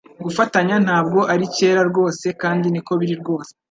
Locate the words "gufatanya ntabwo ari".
0.25-1.45